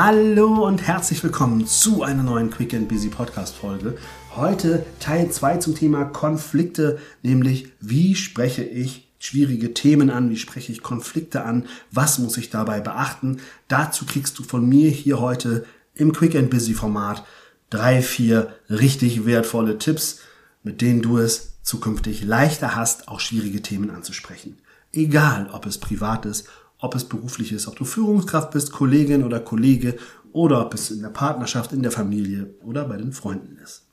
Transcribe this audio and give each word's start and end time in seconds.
Hallo 0.00 0.64
und 0.64 0.86
herzlich 0.86 1.24
willkommen 1.24 1.66
zu 1.66 2.04
einer 2.04 2.22
neuen 2.22 2.50
Quick 2.50 2.72
and 2.72 2.88
Busy 2.88 3.08
Podcast 3.08 3.56
Folge. 3.56 3.98
Heute 4.36 4.86
Teil 5.00 5.28
2 5.28 5.56
zum 5.56 5.74
Thema 5.74 6.04
Konflikte, 6.04 7.00
nämlich 7.24 7.72
wie 7.80 8.14
spreche 8.14 8.62
ich 8.62 9.08
schwierige 9.18 9.74
Themen 9.74 10.08
an, 10.10 10.30
wie 10.30 10.36
spreche 10.36 10.70
ich 10.70 10.84
Konflikte 10.84 11.44
an, 11.44 11.66
was 11.90 12.20
muss 12.20 12.36
ich 12.36 12.48
dabei 12.48 12.78
beachten. 12.78 13.38
Dazu 13.66 14.06
kriegst 14.06 14.38
du 14.38 14.44
von 14.44 14.68
mir 14.68 14.88
hier 14.88 15.18
heute 15.18 15.66
im 15.96 16.12
Quick 16.12 16.36
and 16.36 16.48
Busy 16.48 16.74
Format 16.74 17.24
drei, 17.68 18.00
vier 18.00 18.54
richtig 18.70 19.26
wertvolle 19.26 19.78
Tipps, 19.78 20.20
mit 20.62 20.80
denen 20.80 21.02
du 21.02 21.18
es 21.18 21.54
zukünftig 21.64 22.22
leichter 22.22 22.76
hast, 22.76 23.08
auch 23.08 23.18
schwierige 23.18 23.62
Themen 23.62 23.90
anzusprechen. 23.90 24.58
Egal, 24.92 25.50
ob 25.52 25.66
es 25.66 25.78
privat 25.78 26.24
ist 26.24 26.48
ob 26.78 26.94
es 26.94 27.04
beruflich 27.04 27.52
ist, 27.52 27.66
ob 27.66 27.76
du 27.76 27.84
Führungskraft 27.84 28.52
bist, 28.52 28.72
Kollegin 28.72 29.24
oder 29.24 29.40
Kollege 29.40 29.96
oder 30.32 30.64
ob 30.64 30.74
es 30.74 30.90
in 30.90 31.02
der 31.02 31.08
Partnerschaft, 31.08 31.72
in 31.72 31.82
der 31.82 31.90
Familie 31.90 32.54
oder 32.62 32.84
bei 32.84 32.96
den 32.96 33.12
Freunden 33.12 33.58
ist. 33.62 33.84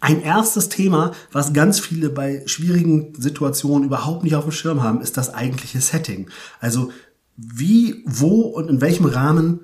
Ein 0.00 0.20
erstes 0.20 0.68
Thema, 0.68 1.12
was 1.30 1.52
ganz 1.52 1.78
viele 1.78 2.10
bei 2.10 2.42
schwierigen 2.46 3.14
Situationen 3.16 3.86
überhaupt 3.86 4.24
nicht 4.24 4.34
auf 4.34 4.44
dem 4.44 4.52
Schirm 4.52 4.82
haben, 4.82 5.00
ist 5.00 5.16
das 5.16 5.32
eigentliche 5.32 5.80
Setting. 5.80 6.28
Also 6.60 6.90
wie, 7.36 8.02
wo 8.04 8.40
und 8.40 8.68
in 8.68 8.80
welchem 8.80 9.06
Rahmen 9.06 9.60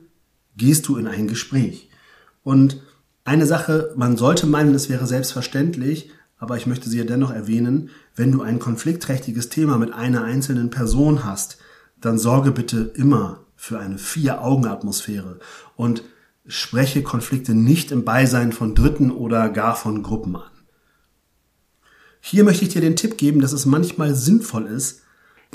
gehst 0.57 0.87
du 0.87 0.97
in 0.97 1.09
ein 1.09 1.27
Gespräch? 1.27 1.91
Und 2.45 2.81
eine 3.25 3.47
Sache, 3.47 3.93
man 3.97 4.17
sollte 4.17 4.47
meinen, 4.47 4.75
es 4.75 4.89
wäre 4.89 5.07
selbstverständlich, 5.07 6.11
aber 6.39 6.57
ich 6.57 6.67
möchte 6.67 6.89
sie 6.89 6.99
ja 6.99 7.05
dennoch 7.05 7.33
erwähnen, 7.33 7.91
wenn 8.15 8.31
du 8.31 8.43
ein 8.43 8.61
konfliktträchtiges 8.61 9.49
Thema 9.49 9.77
mit 9.77 9.93
einer 9.93 10.23
einzelnen 10.23 10.71
Person 10.71 11.25
hast, 11.25 11.59
dann 12.01 12.19
sorge 12.19 12.53
bitte 12.53 12.93
immer 12.95 13.41
für 13.57 13.79
eine 13.79 13.99
Vier-Augen-Atmosphäre 13.99 15.41
und 15.77 16.03
spreche 16.47 17.03
Konflikte 17.03 17.55
nicht 17.55 17.91
im 17.91 18.05
Beisein 18.05 18.53
von 18.53 18.75
Dritten 18.75 19.11
oder 19.11 19.49
gar 19.49 19.77
von 19.77 20.03
Gruppen 20.03 20.37
an. 20.37 20.51
Hier 22.21 22.45
möchte 22.45 22.65
ich 22.65 22.73
dir 22.73 22.81
den 22.81 22.97
Tipp 22.97 23.19
geben, 23.19 23.41
dass 23.41 23.53
es 23.53 23.67
manchmal 23.67 24.15
sinnvoll 24.15 24.67
ist, 24.67 25.03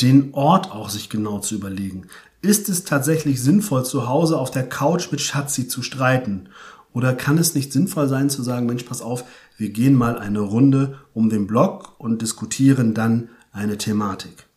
den 0.01 0.33
Ort 0.33 0.71
auch 0.71 0.89
sich 0.89 1.09
genau 1.09 1.39
zu 1.39 1.55
überlegen. 1.55 2.07
Ist 2.41 2.67
es 2.67 2.83
tatsächlich 2.83 3.41
sinnvoll, 3.41 3.85
zu 3.85 4.07
Hause 4.07 4.37
auf 4.37 4.51
der 4.51 4.67
Couch 4.67 5.11
mit 5.11 5.21
Schatzi 5.21 5.67
zu 5.67 5.81
streiten? 5.81 6.49
Oder 6.91 7.13
kann 7.13 7.37
es 7.37 7.55
nicht 7.55 7.71
sinnvoll 7.73 8.07
sein 8.07 8.29
zu 8.29 8.43
sagen, 8.43 8.65
Mensch, 8.65 8.83
pass 8.83 9.01
auf, 9.01 9.23
wir 9.57 9.69
gehen 9.69 9.95
mal 9.95 10.17
eine 10.17 10.41
Runde 10.41 10.99
um 11.13 11.29
den 11.29 11.47
Block 11.47 11.99
und 11.99 12.21
diskutieren 12.21 12.93
dann 12.93 13.29
eine 13.51 13.77
Thematik? 13.77 14.47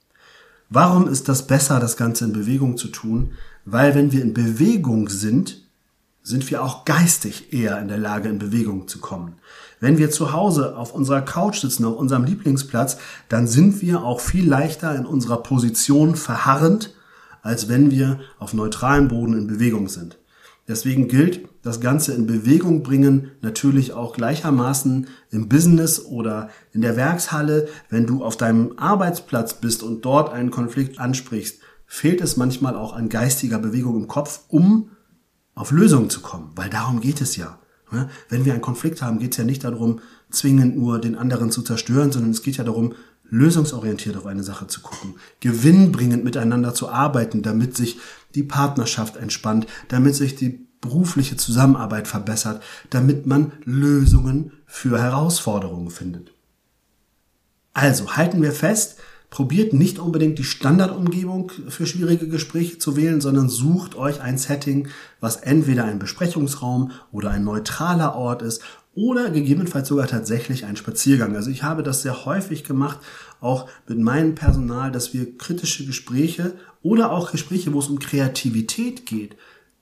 Warum 0.68 1.08
ist 1.08 1.28
das 1.28 1.46
besser, 1.46 1.78
das 1.78 1.96
Ganze 1.96 2.24
in 2.24 2.32
Bewegung 2.32 2.76
zu 2.76 2.88
tun? 2.88 3.32
Weil 3.64 3.94
wenn 3.94 4.12
wir 4.12 4.22
in 4.22 4.34
Bewegung 4.34 5.08
sind, 5.08 5.62
sind 6.22 6.50
wir 6.50 6.62
auch 6.64 6.84
geistig 6.84 7.52
eher 7.52 7.80
in 7.80 7.86
der 7.86 7.98
Lage, 7.98 8.28
in 8.28 8.40
Bewegung 8.40 8.88
zu 8.88 8.98
kommen. 8.98 9.34
Wenn 9.78 9.96
wir 9.96 10.10
zu 10.10 10.32
Hause 10.32 10.76
auf 10.76 10.92
unserer 10.92 11.22
Couch 11.22 11.60
sitzen, 11.60 11.84
auf 11.84 11.96
unserem 11.96 12.24
Lieblingsplatz, 12.24 12.98
dann 13.28 13.46
sind 13.46 13.80
wir 13.80 14.02
auch 14.02 14.20
viel 14.20 14.48
leichter 14.48 14.96
in 14.96 15.06
unserer 15.06 15.36
Position 15.36 16.16
verharrend, 16.16 16.94
als 17.42 17.68
wenn 17.68 17.92
wir 17.92 18.18
auf 18.40 18.54
neutralem 18.54 19.06
Boden 19.06 19.38
in 19.38 19.46
Bewegung 19.46 19.88
sind. 19.88 20.18
Deswegen 20.68 21.06
gilt 21.08 21.48
das 21.62 21.80
Ganze 21.80 22.12
in 22.12 22.26
Bewegung 22.26 22.82
bringen 22.82 23.32
natürlich 23.40 23.92
auch 23.92 24.14
gleichermaßen 24.14 25.06
im 25.30 25.48
Business 25.48 26.04
oder 26.04 26.50
in 26.72 26.80
der 26.80 26.96
Werkshalle. 26.96 27.68
Wenn 27.88 28.06
du 28.06 28.24
auf 28.24 28.36
deinem 28.36 28.76
Arbeitsplatz 28.76 29.54
bist 29.54 29.82
und 29.82 30.04
dort 30.04 30.32
einen 30.32 30.50
Konflikt 30.50 30.98
ansprichst, 30.98 31.60
fehlt 31.86 32.20
es 32.20 32.36
manchmal 32.36 32.76
auch 32.76 32.92
an 32.92 33.08
geistiger 33.08 33.58
Bewegung 33.58 33.96
im 33.96 34.08
Kopf, 34.08 34.40
um 34.48 34.90
auf 35.54 35.70
Lösungen 35.70 36.10
zu 36.10 36.20
kommen. 36.20 36.50
Weil 36.56 36.70
darum 36.70 37.00
geht 37.00 37.20
es 37.20 37.36
ja. 37.36 37.58
Wenn 38.28 38.44
wir 38.44 38.52
einen 38.52 38.62
Konflikt 38.62 39.00
haben, 39.02 39.18
geht 39.20 39.32
es 39.32 39.38
ja 39.38 39.44
nicht 39.44 39.62
darum, 39.62 40.00
zwingend 40.30 40.76
nur 40.76 41.00
den 41.00 41.14
anderen 41.14 41.50
zu 41.50 41.62
zerstören, 41.62 42.10
sondern 42.10 42.32
es 42.32 42.42
geht 42.42 42.56
ja 42.56 42.64
darum, 42.64 42.94
lösungsorientiert 43.30 44.16
auf 44.16 44.26
eine 44.26 44.42
Sache 44.42 44.66
zu 44.66 44.80
gucken, 44.80 45.16
gewinnbringend 45.40 46.24
miteinander 46.24 46.74
zu 46.74 46.88
arbeiten, 46.88 47.42
damit 47.42 47.76
sich 47.76 47.98
die 48.34 48.42
Partnerschaft 48.42 49.16
entspannt, 49.16 49.66
damit 49.88 50.14
sich 50.14 50.36
die 50.36 50.66
berufliche 50.80 51.36
Zusammenarbeit 51.36 52.06
verbessert, 52.06 52.62
damit 52.90 53.26
man 53.26 53.52
Lösungen 53.64 54.52
für 54.66 55.00
Herausforderungen 55.00 55.90
findet. 55.90 56.32
Also 57.72 58.16
halten 58.16 58.40
wir 58.42 58.52
fest, 58.52 58.98
probiert 59.30 59.72
nicht 59.72 59.98
unbedingt 59.98 60.38
die 60.38 60.44
Standardumgebung 60.44 61.50
für 61.68 61.86
schwierige 61.86 62.28
Gespräche 62.28 62.78
zu 62.78 62.96
wählen, 62.96 63.20
sondern 63.20 63.48
sucht 63.48 63.96
euch 63.96 64.20
ein 64.20 64.38
Setting, 64.38 64.88
was 65.20 65.36
entweder 65.36 65.84
ein 65.84 65.98
Besprechungsraum 65.98 66.92
oder 67.10 67.30
ein 67.30 67.44
neutraler 67.44 68.14
Ort 68.14 68.42
ist 68.42 68.62
oder 68.96 69.30
gegebenenfalls 69.30 69.88
sogar 69.88 70.08
tatsächlich 70.08 70.64
ein 70.64 70.74
Spaziergang. 70.74 71.36
Also 71.36 71.50
ich 71.50 71.62
habe 71.62 71.84
das 71.84 72.02
sehr 72.02 72.24
häufig 72.24 72.64
gemacht, 72.64 72.98
auch 73.40 73.68
mit 73.86 73.98
meinem 73.98 74.34
Personal, 74.34 74.90
dass 74.90 75.14
wir 75.14 75.36
kritische 75.36 75.86
Gespräche 75.86 76.54
oder 76.82 77.12
auch 77.12 77.30
Gespräche, 77.30 77.72
wo 77.72 77.78
es 77.78 77.88
um 77.88 77.98
Kreativität 77.98 79.06
geht, 79.06 79.36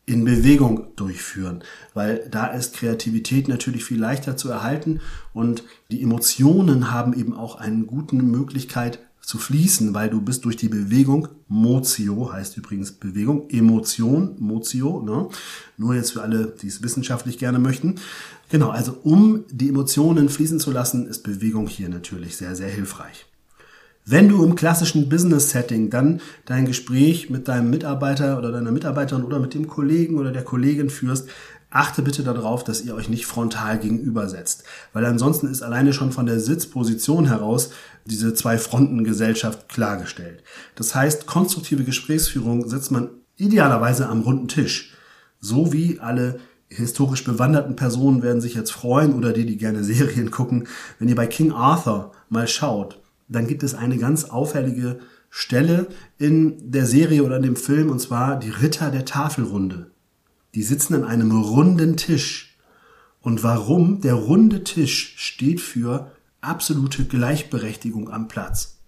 in 0.06 0.25
Bewegung 0.25 0.88
durchführen, 0.97 1.62
weil 1.94 2.28
da 2.30 2.48
ist 2.48 2.76
Kreativität 2.76 3.48
natürlich 3.48 3.84
viel 3.84 3.98
leichter 3.98 4.36
zu 4.36 4.50
erhalten 4.50 5.00
und 5.32 5.64
die 5.91 6.02
Emotionen 6.02 6.91
haben 6.91 7.14
eben 7.14 7.34
auch 7.34 7.56
eine 7.56 7.84
gute 7.84 8.16
Möglichkeit 8.16 8.98
zu 9.26 9.38
fließen, 9.38 9.94
weil 9.94 10.10
du 10.10 10.20
bist 10.20 10.44
durch 10.44 10.56
die 10.56 10.68
Bewegung, 10.68 11.28
Motio 11.48 12.32
heißt 12.32 12.56
übrigens 12.56 12.92
Bewegung, 12.92 13.48
Emotion, 13.50 14.36
Motio, 14.38 15.02
ne? 15.02 15.28
nur 15.76 15.94
jetzt 15.94 16.12
für 16.12 16.22
alle, 16.22 16.54
die 16.60 16.68
es 16.68 16.82
wissenschaftlich 16.82 17.38
gerne 17.38 17.58
möchten. 17.58 17.96
Genau, 18.50 18.70
also 18.70 18.98
um 19.02 19.44
die 19.50 19.68
Emotionen 19.68 20.28
fließen 20.28 20.60
zu 20.60 20.70
lassen, 20.70 21.06
ist 21.06 21.22
Bewegung 21.22 21.66
hier 21.66 21.88
natürlich 21.88 22.36
sehr, 22.36 22.54
sehr 22.54 22.68
hilfreich. 22.68 23.26
Wenn 24.06 24.28
du 24.28 24.44
im 24.44 24.54
klassischen 24.54 25.08
Business-Setting 25.08 25.88
dann 25.88 26.20
dein 26.44 26.66
Gespräch 26.66 27.30
mit 27.30 27.48
deinem 27.48 27.70
Mitarbeiter 27.70 28.36
oder 28.36 28.52
deiner 28.52 28.70
Mitarbeiterin 28.70 29.24
oder 29.24 29.38
mit 29.38 29.54
dem 29.54 29.66
Kollegen 29.66 30.18
oder 30.18 30.30
der 30.30 30.44
Kollegin 30.44 30.90
führst, 30.90 31.26
achte 31.74 32.02
bitte 32.02 32.22
darauf, 32.22 32.64
dass 32.64 32.82
ihr 32.82 32.94
euch 32.94 33.08
nicht 33.08 33.26
frontal 33.26 33.78
gegenübersetzt. 33.78 34.62
Weil 34.92 35.04
ansonsten 35.04 35.48
ist 35.48 35.62
alleine 35.62 35.92
schon 35.92 36.12
von 36.12 36.24
der 36.24 36.38
Sitzposition 36.38 37.26
heraus 37.26 37.70
diese 38.06 38.32
Zwei-Fronten-Gesellschaft 38.32 39.68
klargestellt. 39.68 40.42
Das 40.76 40.94
heißt, 40.94 41.26
konstruktive 41.26 41.84
Gesprächsführung 41.84 42.68
setzt 42.68 42.92
man 42.92 43.10
idealerweise 43.36 44.08
am 44.08 44.22
runden 44.22 44.46
Tisch. 44.46 44.94
So 45.40 45.72
wie 45.72 45.98
alle 45.98 46.38
historisch 46.68 47.24
bewanderten 47.24 47.76
Personen 47.76 48.22
werden 48.22 48.40
sich 48.40 48.54
jetzt 48.54 48.72
freuen 48.72 49.12
oder 49.12 49.32
die, 49.32 49.44
die 49.44 49.56
gerne 49.56 49.82
Serien 49.84 50.30
gucken, 50.30 50.68
wenn 50.98 51.08
ihr 51.08 51.16
bei 51.16 51.26
King 51.26 51.52
Arthur 51.52 52.12
mal 52.28 52.46
schaut, 52.46 53.00
dann 53.28 53.48
gibt 53.48 53.64
es 53.64 53.74
eine 53.74 53.98
ganz 53.98 54.24
auffällige 54.24 55.00
Stelle 55.28 55.88
in 56.18 56.70
der 56.70 56.86
Serie 56.86 57.24
oder 57.24 57.38
in 57.38 57.42
dem 57.42 57.56
Film 57.56 57.90
und 57.90 57.98
zwar 57.98 58.38
die 58.38 58.50
Ritter 58.50 58.92
der 58.92 59.04
Tafelrunde. 59.04 59.90
Die 60.54 60.62
sitzen 60.62 60.94
an 60.94 61.04
einem 61.04 61.32
runden 61.32 61.97
Tisch. 61.97 62.56
Und 63.20 63.42
warum? 63.42 64.00
Der 64.00 64.15
runde 64.15 64.65
Tisch 64.65 65.15
steht 65.16 65.60
für 65.60 66.12
absolute 66.41 67.04
Gleichberechtigung 67.04 68.10
am 68.10 68.28
Platz. 68.28 68.78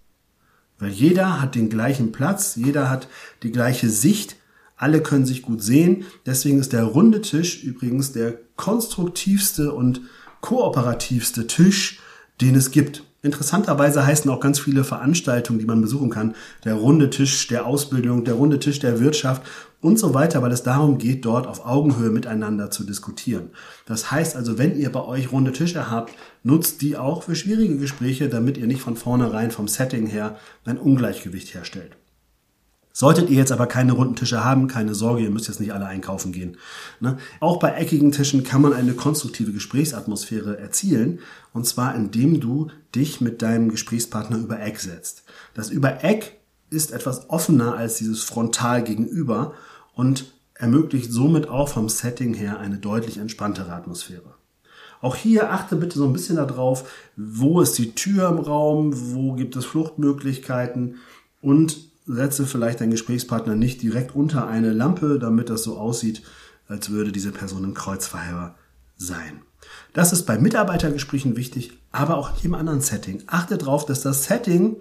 Weil 0.79 0.91
jeder 0.91 1.41
hat 1.41 1.55
den 1.55 1.69
gleichen 1.69 2.11
Platz, 2.11 2.55
jeder 2.55 2.89
hat 2.89 3.07
die 3.43 3.51
gleiche 3.51 3.89
Sicht, 3.89 4.35
alle 4.75 5.01
können 5.01 5.25
sich 5.25 5.41
gut 5.41 5.63
sehen. 5.63 6.05
Deswegen 6.25 6.59
ist 6.59 6.71
der 6.71 6.83
runde 6.83 7.21
Tisch 7.21 7.63
übrigens 7.63 8.11
der 8.11 8.37
konstruktivste 8.55 9.73
und 9.73 10.01
kooperativste 10.41 11.47
Tisch, 11.47 11.99
den 12.39 12.55
es 12.55 12.69
gibt. 12.71 13.03
Interessanterweise 13.23 14.05
heißen 14.05 14.29
auch 14.29 14.39
ganz 14.39 14.59
viele 14.59 14.83
Veranstaltungen, 14.83 15.59
die 15.59 15.65
man 15.65 15.81
besuchen 15.81 16.11
kann, 16.11 16.35
der 16.63 16.75
runde 16.75 17.09
Tisch 17.09 17.47
der 17.47 17.65
Ausbildung, 17.65 18.23
der 18.23 18.35
runde 18.35 18.59
Tisch 18.59 18.79
der 18.79 18.99
Wirtschaft 18.99 19.41
und 19.87 19.97
so 19.97 20.13
weiter, 20.13 20.41
weil 20.41 20.51
es 20.51 20.63
darum 20.63 20.97
geht, 20.97 21.23
dort 21.23 21.47
auf 21.47 21.65
Augenhöhe 21.65 22.09
miteinander 22.09 22.69
zu 22.69 22.83
diskutieren. 22.83 23.51
Das 23.85 24.11
heißt 24.11 24.35
also, 24.35 24.57
wenn 24.57 24.77
ihr 24.77 24.91
bei 24.91 25.01
euch 25.01 25.31
runde 25.31 25.53
Tische 25.53 25.89
habt, 25.89 26.13
nutzt 26.43 26.81
die 26.81 26.97
auch 26.97 27.23
für 27.23 27.35
schwierige 27.35 27.77
Gespräche, 27.77 28.27
damit 28.27 28.57
ihr 28.57 28.67
nicht 28.67 28.81
von 28.81 28.97
vornherein 28.97 29.49
vom 29.49 29.69
Setting 29.69 30.07
her 30.07 30.35
ein 30.65 30.77
Ungleichgewicht 30.77 31.53
herstellt. 31.53 31.95
Solltet 32.91 33.29
ihr 33.29 33.37
jetzt 33.37 33.53
aber 33.53 33.67
keine 33.67 33.93
runden 33.93 34.15
Tische 34.15 34.43
haben, 34.43 34.67
keine 34.67 34.93
Sorge, 34.93 35.23
ihr 35.23 35.29
müsst 35.29 35.47
jetzt 35.47 35.61
nicht 35.61 35.71
alle 35.71 35.85
einkaufen 35.85 36.33
gehen. 36.33 36.57
Ne? 36.99 37.17
Auch 37.39 37.57
bei 37.57 37.71
eckigen 37.71 38.11
Tischen 38.11 38.43
kann 38.43 38.61
man 38.61 38.73
eine 38.73 38.93
konstruktive 38.93 39.53
Gesprächsatmosphäre 39.53 40.57
erzielen. 40.57 41.19
Und 41.53 41.65
zwar 41.65 41.95
indem 41.95 42.41
du 42.41 42.71
dich 42.93 43.21
mit 43.21 43.41
deinem 43.41 43.69
Gesprächspartner 43.69 44.37
über 44.37 44.59
Eck 44.59 44.79
setzt. 44.79 45.23
Das 45.53 45.69
über 45.69 46.03
Eck 46.03 46.37
ist 46.69 46.91
etwas 46.91 47.29
offener 47.29 47.75
als 47.75 47.95
dieses 47.95 48.23
frontal 48.23 48.83
gegenüber 48.83 49.53
und 49.97 50.31
ermöglicht 50.53 51.11
somit 51.11 51.49
auch 51.49 51.69
vom 51.69 51.89
Setting 51.89 52.33
her 52.33 52.59
eine 52.59 52.77
deutlich 52.77 53.17
entspanntere 53.17 53.73
Atmosphäre. 53.73 54.35
Auch 55.01 55.15
hier 55.15 55.51
achte 55.51 55.75
bitte 55.75 55.97
so 55.97 56.05
ein 56.05 56.13
bisschen 56.13 56.37
darauf, 56.37 56.89
wo 57.15 57.61
ist 57.61 57.77
die 57.77 57.93
Tür 57.93 58.29
im 58.29 58.39
Raum, 58.39 58.93
wo 59.13 59.33
gibt 59.33 59.55
es 59.55 59.65
Fluchtmöglichkeiten 59.65 60.95
und 61.41 61.77
setze 62.05 62.45
vielleicht 62.45 62.79
deinen 62.79 62.91
Gesprächspartner 62.91 63.55
nicht 63.55 63.81
direkt 63.81 64.15
unter 64.15 64.47
eine 64.47 64.71
Lampe, 64.71 65.19
damit 65.19 65.49
das 65.49 65.63
so 65.63 65.77
aussieht, 65.77 66.21
als 66.67 66.89
würde 66.89 67.11
diese 67.11 67.31
Person 67.31 67.65
ein 67.65 67.73
Kreuzverhörer 67.73 68.55
sein. 68.97 69.41
Das 69.93 70.13
ist 70.13 70.25
bei 70.25 70.37
Mitarbeitergesprächen 70.37 71.35
wichtig, 71.35 71.73
aber 71.91 72.17
auch 72.17 72.29
in 72.29 72.35
jedem 72.37 72.53
anderen 72.53 72.81
Setting. 72.81 73.23
Achte 73.27 73.57
darauf, 73.57 73.85
dass 73.85 74.01
das 74.01 74.25
Setting 74.25 74.77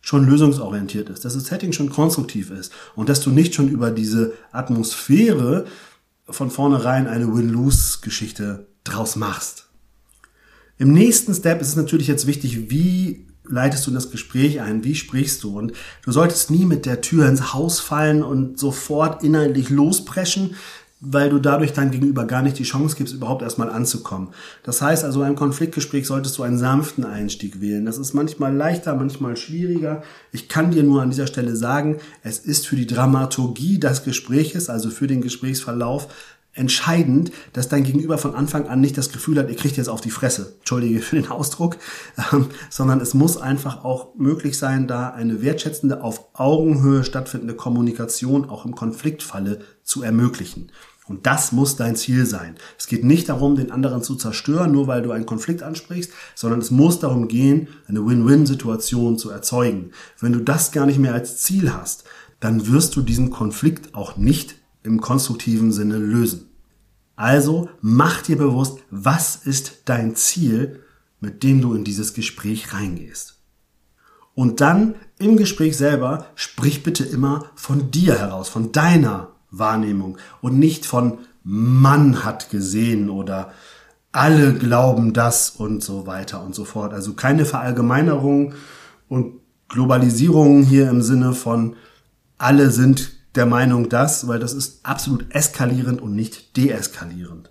schon 0.00 0.26
lösungsorientiert 0.26 1.10
ist, 1.10 1.24
dass 1.24 1.34
das 1.34 1.44
Setting 1.44 1.72
schon 1.72 1.90
konstruktiv 1.90 2.50
ist 2.50 2.72
und 2.94 3.08
dass 3.08 3.20
du 3.20 3.30
nicht 3.30 3.54
schon 3.54 3.68
über 3.68 3.90
diese 3.90 4.32
Atmosphäre 4.52 5.66
von 6.28 6.50
vornherein 6.50 7.06
eine 7.06 7.34
Win-Lose-Geschichte 7.34 8.66
draus 8.84 9.16
machst. 9.16 9.68
Im 10.78 10.92
nächsten 10.92 11.34
Step 11.34 11.60
ist 11.60 11.68
es 11.68 11.76
natürlich 11.76 12.06
jetzt 12.06 12.26
wichtig, 12.26 12.70
wie 12.70 13.26
leitest 13.44 13.86
du 13.86 13.90
das 13.90 14.10
Gespräch 14.10 14.60
ein? 14.60 14.84
Wie 14.84 14.94
sprichst 14.94 15.42
du? 15.42 15.58
Und 15.58 15.72
du 16.04 16.12
solltest 16.12 16.50
nie 16.50 16.64
mit 16.64 16.86
der 16.86 17.00
Tür 17.00 17.28
ins 17.28 17.52
Haus 17.52 17.80
fallen 17.80 18.22
und 18.22 18.58
sofort 18.58 19.22
inhaltlich 19.22 19.68
lospreschen, 19.68 20.54
weil 21.00 21.30
du 21.30 21.38
dadurch 21.38 21.72
dein 21.72 21.90
Gegenüber 21.90 22.26
gar 22.26 22.42
nicht 22.42 22.58
die 22.58 22.64
Chance 22.64 22.94
gibst, 22.96 23.14
überhaupt 23.14 23.42
erstmal 23.42 23.70
anzukommen. 23.70 24.28
Das 24.62 24.82
heißt 24.82 25.04
also, 25.04 25.24
im 25.24 25.34
Konfliktgespräch 25.34 26.06
solltest 26.06 26.36
du 26.36 26.42
einen 26.42 26.58
sanften 26.58 27.04
Einstieg 27.04 27.60
wählen. 27.60 27.86
Das 27.86 27.98
ist 27.98 28.12
manchmal 28.12 28.54
leichter, 28.54 28.94
manchmal 28.94 29.36
schwieriger. 29.36 30.02
Ich 30.30 30.48
kann 30.48 30.70
dir 30.70 30.82
nur 30.82 31.02
an 31.02 31.10
dieser 31.10 31.26
Stelle 31.26 31.56
sagen, 31.56 31.98
es 32.22 32.38
ist 32.38 32.66
für 32.66 32.76
die 32.76 32.86
Dramaturgie 32.86 33.80
des 33.80 34.04
Gespräches, 34.04 34.68
also 34.68 34.90
für 34.90 35.06
den 35.06 35.22
Gesprächsverlauf, 35.22 36.08
entscheidend, 36.52 37.30
dass 37.52 37.68
dein 37.68 37.84
Gegenüber 37.84 38.18
von 38.18 38.34
Anfang 38.34 38.66
an 38.66 38.80
nicht 38.80 38.98
das 38.98 39.12
Gefühl 39.12 39.38
hat, 39.38 39.48
ihr 39.48 39.56
kriegt 39.56 39.76
jetzt 39.76 39.88
auf 39.88 40.00
die 40.00 40.10
Fresse. 40.10 40.54
Entschuldige 40.58 41.00
für 41.00 41.16
den 41.16 41.30
Ausdruck, 41.30 41.76
ähm, 42.32 42.48
sondern 42.68 43.00
es 43.00 43.14
muss 43.14 43.36
einfach 43.36 43.84
auch 43.84 44.14
möglich 44.16 44.58
sein, 44.58 44.88
da 44.88 45.10
eine 45.10 45.42
wertschätzende, 45.42 46.02
auf 46.02 46.26
Augenhöhe 46.34 47.04
stattfindende 47.04 47.54
Kommunikation 47.54 48.50
auch 48.50 48.64
im 48.64 48.74
Konfliktfalle 48.74 49.60
zu 49.84 50.02
ermöglichen. 50.02 50.72
Und 51.10 51.26
das 51.26 51.50
muss 51.50 51.74
dein 51.74 51.96
Ziel 51.96 52.24
sein. 52.24 52.54
Es 52.78 52.86
geht 52.86 53.02
nicht 53.02 53.28
darum, 53.28 53.56
den 53.56 53.72
anderen 53.72 54.00
zu 54.00 54.14
zerstören, 54.14 54.70
nur 54.70 54.86
weil 54.86 55.02
du 55.02 55.10
einen 55.10 55.26
Konflikt 55.26 55.60
ansprichst, 55.60 56.12
sondern 56.36 56.60
es 56.60 56.70
muss 56.70 57.00
darum 57.00 57.26
gehen, 57.26 57.66
eine 57.88 58.06
Win-Win-Situation 58.06 59.18
zu 59.18 59.28
erzeugen. 59.28 59.90
Wenn 60.20 60.32
du 60.32 60.38
das 60.38 60.70
gar 60.70 60.86
nicht 60.86 61.00
mehr 61.00 61.12
als 61.12 61.38
Ziel 61.38 61.74
hast, 61.74 62.04
dann 62.38 62.68
wirst 62.68 62.94
du 62.94 63.02
diesen 63.02 63.30
Konflikt 63.30 63.92
auch 63.92 64.16
nicht 64.16 64.54
im 64.84 65.00
konstruktiven 65.00 65.72
Sinne 65.72 65.98
lösen. 65.98 66.46
Also 67.16 67.68
mach 67.80 68.22
dir 68.22 68.38
bewusst, 68.38 68.78
was 68.92 69.34
ist 69.34 69.82
dein 69.86 70.14
Ziel, 70.14 70.80
mit 71.18 71.42
dem 71.42 71.60
du 71.60 71.74
in 71.74 71.82
dieses 71.82 72.14
Gespräch 72.14 72.72
reingehst. 72.72 73.36
Und 74.36 74.60
dann 74.60 74.94
im 75.18 75.36
Gespräch 75.36 75.76
selber 75.76 76.26
sprich 76.36 76.84
bitte 76.84 77.02
immer 77.02 77.50
von 77.56 77.90
dir 77.90 78.16
heraus, 78.16 78.48
von 78.48 78.70
deiner 78.70 79.34
Wahrnehmung 79.50 80.18
und 80.40 80.58
nicht 80.58 80.86
von 80.86 81.18
Mann 81.42 82.24
hat 82.24 82.50
gesehen 82.50 83.10
oder 83.10 83.52
alle 84.12 84.54
glauben 84.54 85.12
das 85.12 85.50
und 85.50 85.82
so 85.82 86.06
weiter 86.06 86.42
und 86.42 86.54
so 86.54 86.64
fort. 86.64 86.92
Also 86.92 87.14
keine 87.14 87.44
Verallgemeinerung 87.44 88.54
und 89.08 89.40
Globalisierung 89.68 90.62
hier 90.62 90.90
im 90.90 91.02
Sinne 91.02 91.32
von 91.32 91.76
alle 92.38 92.70
sind 92.70 93.12
der 93.36 93.46
Meinung 93.46 93.88
das, 93.88 94.26
weil 94.26 94.40
das 94.40 94.52
ist 94.52 94.84
absolut 94.84 95.26
eskalierend 95.30 96.00
und 96.00 96.14
nicht 96.14 96.56
deeskalierend. 96.56 97.50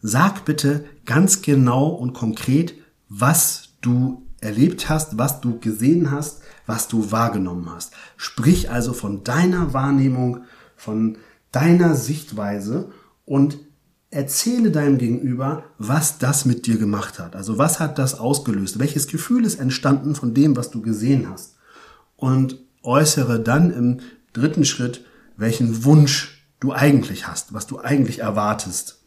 Sag 0.00 0.44
bitte 0.44 0.84
ganz 1.04 1.42
genau 1.42 1.88
und 1.88 2.12
konkret, 2.12 2.74
was 3.08 3.70
du 3.80 4.26
erlebt 4.40 4.88
hast, 4.88 5.18
was 5.18 5.40
du 5.40 5.58
gesehen 5.58 6.10
hast, 6.10 6.42
was 6.66 6.88
du 6.88 7.10
wahrgenommen 7.10 7.70
hast. 7.70 7.92
Sprich 8.16 8.70
also 8.70 8.92
von 8.92 9.24
deiner 9.24 9.72
Wahrnehmung, 9.72 10.44
von 10.76 11.18
deiner 11.52 11.94
Sichtweise 11.94 12.90
und 13.24 13.58
erzähle 14.10 14.70
deinem 14.70 14.98
Gegenüber, 14.98 15.64
was 15.78 16.18
das 16.18 16.44
mit 16.44 16.66
dir 16.66 16.78
gemacht 16.78 17.18
hat. 17.18 17.36
Also 17.36 17.58
was 17.58 17.78
hat 17.80 17.98
das 17.98 18.18
ausgelöst? 18.18 18.78
Welches 18.78 19.06
Gefühl 19.06 19.44
ist 19.44 19.60
entstanden 19.60 20.14
von 20.14 20.34
dem, 20.34 20.56
was 20.56 20.70
du 20.70 20.82
gesehen 20.82 21.28
hast? 21.30 21.56
Und 22.16 22.58
äußere 22.82 23.40
dann 23.40 23.70
im 23.70 24.00
dritten 24.32 24.64
Schritt, 24.64 25.04
welchen 25.36 25.84
Wunsch 25.84 26.44
du 26.60 26.72
eigentlich 26.72 27.28
hast, 27.28 27.54
was 27.54 27.66
du 27.66 27.78
eigentlich 27.78 28.20
erwartest. 28.20 29.00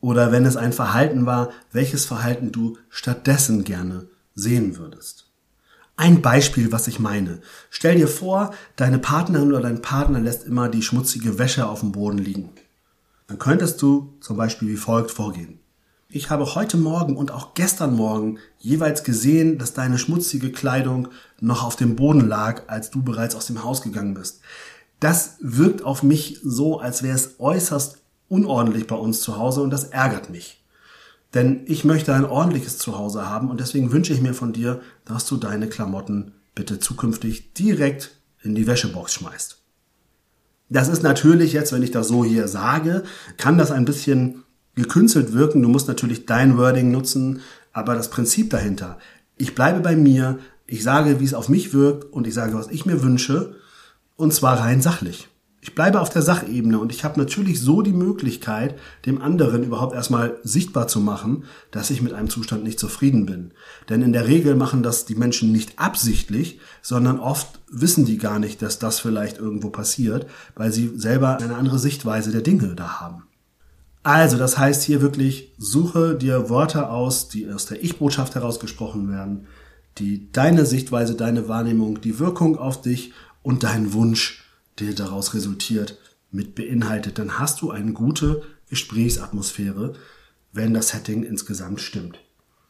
Oder 0.00 0.32
wenn 0.32 0.44
es 0.44 0.56
ein 0.56 0.72
Verhalten 0.72 1.24
war, 1.26 1.50
welches 1.72 2.04
Verhalten 2.04 2.52
du 2.52 2.76
stattdessen 2.90 3.64
gerne 3.64 4.06
sehen 4.36 4.76
würdest. 4.76 5.26
Ein 5.96 6.20
Beispiel, 6.22 6.70
was 6.70 6.86
ich 6.88 7.00
meine. 7.00 7.40
Stell 7.70 7.96
dir 7.96 8.06
vor, 8.06 8.52
deine 8.76 8.98
Partnerin 8.98 9.50
oder 9.50 9.62
dein 9.62 9.82
Partner 9.82 10.20
lässt 10.20 10.44
immer 10.44 10.68
die 10.68 10.82
schmutzige 10.82 11.38
Wäsche 11.38 11.66
auf 11.66 11.80
dem 11.80 11.92
Boden 11.92 12.18
liegen. 12.18 12.50
Dann 13.26 13.38
könntest 13.38 13.80
du 13.82 14.14
zum 14.20 14.36
Beispiel 14.36 14.68
wie 14.68 14.76
folgt 14.76 15.10
vorgehen. 15.10 15.58
Ich 16.08 16.30
habe 16.30 16.54
heute 16.54 16.76
Morgen 16.76 17.16
und 17.16 17.32
auch 17.32 17.54
gestern 17.54 17.96
Morgen 17.96 18.38
jeweils 18.58 19.02
gesehen, 19.02 19.58
dass 19.58 19.72
deine 19.72 19.98
schmutzige 19.98 20.52
Kleidung 20.52 21.08
noch 21.40 21.64
auf 21.64 21.74
dem 21.74 21.96
Boden 21.96 22.28
lag, 22.28 22.62
als 22.68 22.90
du 22.90 23.02
bereits 23.02 23.34
aus 23.34 23.46
dem 23.46 23.64
Haus 23.64 23.82
gegangen 23.82 24.14
bist. 24.14 24.40
Das 25.00 25.36
wirkt 25.40 25.82
auf 25.82 26.02
mich 26.02 26.40
so, 26.44 26.78
als 26.78 27.02
wäre 27.02 27.16
es 27.16 27.40
äußerst 27.40 27.98
unordentlich 28.28 28.86
bei 28.86 28.96
uns 28.96 29.20
zu 29.20 29.36
Hause 29.36 29.62
und 29.62 29.70
das 29.70 29.84
ärgert 29.84 30.30
mich. 30.30 30.62
Denn 31.36 31.64
ich 31.66 31.84
möchte 31.84 32.14
ein 32.14 32.24
ordentliches 32.24 32.78
Zuhause 32.78 33.28
haben 33.28 33.50
und 33.50 33.60
deswegen 33.60 33.92
wünsche 33.92 34.14
ich 34.14 34.22
mir 34.22 34.32
von 34.32 34.54
dir, 34.54 34.80
dass 35.04 35.26
du 35.26 35.36
deine 35.36 35.68
Klamotten 35.68 36.32
bitte 36.54 36.78
zukünftig 36.78 37.52
direkt 37.52 38.16
in 38.42 38.54
die 38.54 38.66
Wäschebox 38.66 39.12
schmeißt. 39.12 39.58
Das 40.70 40.88
ist 40.88 41.02
natürlich 41.02 41.52
jetzt, 41.52 41.74
wenn 41.74 41.82
ich 41.82 41.90
das 41.90 42.08
so 42.08 42.24
hier 42.24 42.48
sage, 42.48 43.02
kann 43.36 43.58
das 43.58 43.70
ein 43.70 43.84
bisschen 43.84 44.44
gekünstelt 44.76 45.34
wirken. 45.34 45.60
Du 45.60 45.68
musst 45.68 45.88
natürlich 45.88 46.24
dein 46.24 46.56
Wording 46.56 46.90
nutzen, 46.90 47.42
aber 47.70 47.94
das 47.94 48.08
Prinzip 48.08 48.48
dahinter. 48.48 48.96
Ich 49.36 49.54
bleibe 49.54 49.80
bei 49.80 49.94
mir, 49.94 50.38
ich 50.66 50.82
sage, 50.82 51.20
wie 51.20 51.24
es 51.26 51.34
auf 51.34 51.50
mich 51.50 51.74
wirkt 51.74 52.10
und 52.14 52.26
ich 52.26 52.32
sage, 52.32 52.54
was 52.54 52.68
ich 52.68 52.86
mir 52.86 53.02
wünsche 53.02 53.56
und 54.16 54.32
zwar 54.32 54.58
rein 54.58 54.80
sachlich. 54.80 55.28
Ich 55.66 55.74
bleibe 55.74 56.00
auf 56.00 56.10
der 56.10 56.22
Sachebene 56.22 56.78
und 56.78 56.92
ich 56.92 57.02
habe 57.02 57.18
natürlich 57.18 57.60
so 57.60 57.82
die 57.82 57.92
Möglichkeit, 57.92 58.78
dem 59.04 59.20
anderen 59.20 59.64
überhaupt 59.64 59.96
erstmal 59.96 60.36
sichtbar 60.44 60.86
zu 60.86 61.00
machen, 61.00 61.42
dass 61.72 61.90
ich 61.90 62.02
mit 62.02 62.12
einem 62.12 62.30
Zustand 62.30 62.62
nicht 62.62 62.78
zufrieden 62.78 63.26
bin. 63.26 63.50
Denn 63.88 64.00
in 64.00 64.12
der 64.12 64.28
Regel 64.28 64.54
machen 64.54 64.84
das 64.84 65.06
die 65.06 65.16
Menschen 65.16 65.50
nicht 65.50 65.76
absichtlich, 65.76 66.60
sondern 66.82 67.18
oft 67.18 67.58
wissen 67.68 68.04
die 68.04 68.16
gar 68.16 68.38
nicht, 68.38 68.62
dass 68.62 68.78
das 68.78 69.00
vielleicht 69.00 69.38
irgendwo 69.38 69.70
passiert, 69.70 70.28
weil 70.54 70.70
sie 70.70 70.92
selber 70.94 71.38
eine 71.38 71.56
andere 71.56 71.80
Sichtweise 71.80 72.30
der 72.30 72.42
Dinge 72.42 72.76
da 72.76 73.00
haben. 73.00 73.24
Also, 74.04 74.38
das 74.38 74.58
heißt 74.58 74.84
hier 74.84 75.02
wirklich, 75.02 75.52
suche 75.58 76.14
dir 76.14 76.48
Worte 76.48 76.90
aus, 76.90 77.28
die 77.28 77.50
aus 77.52 77.66
der 77.66 77.82
Ich-Botschaft 77.82 78.36
herausgesprochen 78.36 79.10
werden, 79.10 79.48
die 79.98 80.30
deine 80.30 80.64
Sichtweise, 80.64 81.16
deine 81.16 81.48
Wahrnehmung, 81.48 82.00
die 82.00 82.20
Wirkung 82.20 82.56
auf 82.56 82.82
dich 82.82 83.12
und 83.42 83.64
deinen 83.64 83.92
Wunsch, 83.94 84.45
der 84.78 84.92
daraus 84.92 85.34
resultiert, 85.34 85.98
mit 86.30 86.54
beinhaltet. 86.54 87.18
Dann 87.18 87.38
hast 87.38 87.62
du 87.62 87.70
eine 87.70 87.92
gute 87.92 88.42
Gesprächsatmosphäre, 88.68 89.94
wenn 90.52 90.74
das 90.74 90.88
Setting 90.88 91.22
insgesamt 91.22 91.80
stimmt. 91.80 92.18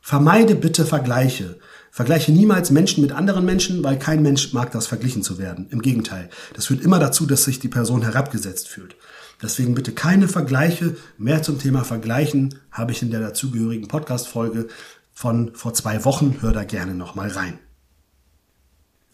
Vermeide 0.01 0.55
bitte 0.55 0.87
Vergleiche. 0.87 1.59
Vergleiche 1.91 2.31
niemals 2.31 2.71
Menschen 2.71 3.03
mit 3.03 3.11
anderen 3.11 3.45
Menschen, 3.45 3.83
weil 3.83 3.99
kein 3.99 4.23
Mensch 4.23 4.53
mag 4.53 4.71
das 4.71 4.87
verglichen 4.87 5.23
zu 5.25 5.39
werden. 5.39 5.67
Im 5.71 5.83
Gegenteil. 5.83 6.31
Das 6.55 6.67
führt 6.67 6.85
immer 6.85 7.01
dazu, 7.01 7.27
dass 7.27 7.43
sich 7.43 7.59
die 7.59 7.69
Person 7.69 8.03
herabgesetzt 8.03 8.69
fühlt. 8.69 8.95
Deswegen 9.43 9.75
bitte 9.75 9.93
keine 9.93 10.29
Vergleiche. 10.29 10.97
Mehr 11.19 11.43
zum 11.43 11.59
Thema 11.59 11.83
Vergleichen 11.83 12.61
habe 12.71 12.93
ich 12.93 13.03
in 13.03 13.11
der 13.11 13.21
dazugehörigen 13.21 13.89
Podcast-Folge 13.89 14.69
von 15.13 15.55
vor 15.55 15.75
zwei 15.75 16.05
Wochen. 16.05 16.37
Hör 16.41 16.53
da 16.53 16.63
gerne 16.63 16.95
nochmal 16.95 17.31
rein. 17.31 17.59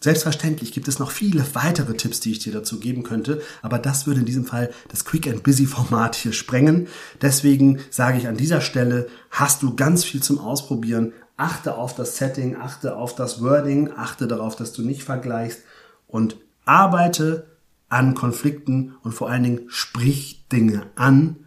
Selbstverständlich 0.03 0.73
gibt 0.73 0.89
es 0.89 0.99
noch 0.99 1.11
viele 1.11 1.45
weitere 1.53 1.93
Tipps, 1.93 2.19
die 2.19 2.31
ich 2.31 2.39
dir 2.39 2.51
dazu 2.51 2.77
geben 2.77 3.03
könnte, 3.03 3.41
aber 3.61 3.79
das 3.79 4.05
würde 4.05 4.19
in 4.19 4.25
diesem 4.25 4.43
Fall 4.43 4.69
das 4.89 5.05
Quick 5.05 5.29
and 5.29 5.43
Busy 5.43 5.65
Format 5.65 6.15
hier 6.15 6.33
sprengen. 6.33 6.89
Deswegen 7.21 7.79
sage 7.89 8.17
ich 8.17 8.27
an 8.27 8.35
dieser 8.35 8.59
Stelle, 8.59 9.07
hast 9.31 9.63
du 9.63 9.77
ganz 9.77 10.03
viel 10.03 10.21
zum 10.21 10.39
Ausprobieren. 10.39 11.13
Achte 11.37 11.75
auf 11.75 11.95
das 11.95 12.17
Setting, 12.17 12.57
achte 12.57 12.97
auf 12.97 13.15
das 13.15 13.41
Wording, 13.41 13.91
achte 13.95 14.27
darauf, 14.27 14.57
dass 14.57 14.73
du 14.73 14.81
nicht 14.81 15.05
vergleichst 15.05 15.61
und 16.07 16.35
arbeite 16.65 17.47
an 17.87 18.13
Konflikten 18.13 18.95
und 19.03 19.13
vor 19.13 19.29
allen 19.29 19.43
Dingen 19.43 19.61
sprich 19.69 20.49
Dinge 20.51 20.83
an, 20.95 21.37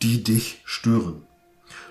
die 0.00 0.24
dich 0.24 0.62
stören. 0.64 1.24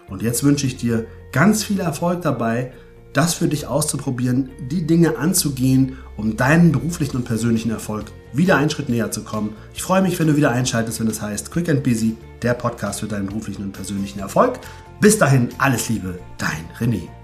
Und 0.09 0.23
jetzt 0.23 0.43
wünsche 0.43 0.65
ich 0.65 0.77
dir 0.77 1.05
ganz 1.31 1.63
viel 1.63 1.79
Erfolg 1.79 2.23
dabei, 2.23 2.73
das 3.17 3.33
für 3.33 3.47
dich 3.47 3.65
auszuprobieren, 3.65 4.49
die 4.69 4.85
Dinge 4.85 5.17
anzugehen, 5.17 5.97
um 6.17 6.37
deinen 6.37 6.71
beruflichen 6.71 7.17
und 7.17 7.23
persönlichen 7.23 7.71
Erfolg 7.71 8.05
wieder 8.31 8.57
einen 8.57 8.69
Schritt 8.69 8.89
näher 8.89 9.09
zu 9.09 9.23
kommen. 9.23 9.55
Ich 9.73 9.81
freue 9.81 10.03
mich, 10.03 10.19
wenn 10.19 10.27
du 10.27 10.35
wieder 10.35 10.51
einschaltest, 10.51 10.99
wenn 10.99 11.07
es 11.07 11.21
heißt 11.21 11.49
Quick 11.49 11.67
and 11.69 11.83
Busy, 11.83 12.15
der 12.43 12.53
Podcast 12.53 12.99
für 12.99 13.07
deinen 13.07 13.25
beruflichen 13.25 13.63
und 13.63 13.71
persönlichen 13.71 14.19
Erfolg. 14.19 14.59
Bis 15.01 15.17
dahin, 15.17 15.49
alles 15.57 15.89
Liebe, 15.89 16.19
dein 16.37 16.69
René. 16.79 17.16